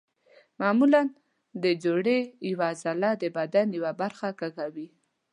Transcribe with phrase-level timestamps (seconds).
[0.61, 1.01] معمولا
[1.63, 2.19] د جوړې
[2.51, 4.87] یوه عضله د بدن یوه برخه کږوي.